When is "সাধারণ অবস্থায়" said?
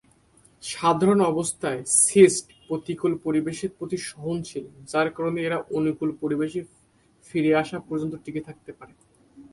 0.63-1.81